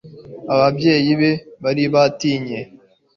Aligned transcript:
ababyeyi 0.53 1.11
be 1.19 1.31
bari 1.63 1.83
batinye 1.93 2.59